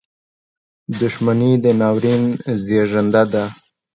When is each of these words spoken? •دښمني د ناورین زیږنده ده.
•دښمني 1.01 1.51
د 1.63 1.65
ناورین 1.79 2.23
زیږنده 2.65 3.23
ده. 3.31 3.43